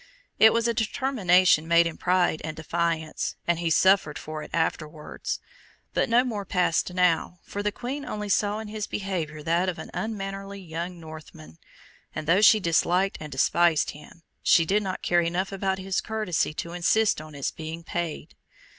[0.39, 5.39] It was a determination made in pride and defiance, and he suffered for it afterwards;
[5.93, 9.77] but no more passed now, for the Queen only saw in his behaviour that of
[9.77, 11.59] an unmannerly young Northman:
[12.15, 16.51] and though she disliked and despised him, she did not care enough about his courtesy
[16.55, 18.33] to insist on its being paid.